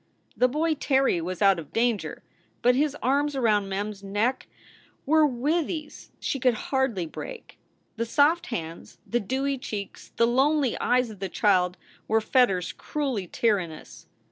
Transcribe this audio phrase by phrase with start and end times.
[0.35, 2.23] The boy Terry was out of danger,
[2.63, 4.47] but his arms around Mem s neck
[5.05, 7.59] were withes she could hardly break.
[7.97, 11.77] The soft hands, the dewy cheeks, the lonely eyes of the child
[12.07, 14.07] were fetters cruelly tyrannous.